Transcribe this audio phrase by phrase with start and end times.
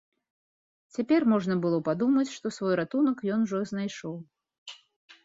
[0.97, 4.15] Цяпер можна было падумаць, што свой ратунак ён ужо знайшоў.